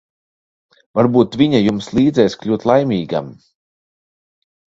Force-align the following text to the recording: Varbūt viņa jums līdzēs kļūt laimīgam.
Varbūt 0.99 1.35
viņa 1.41 1.59
jums 1.63 1.89
līdzēs 1.99 2.37
kļūt 2.45 2.65
laimīgam. 2.71 3.31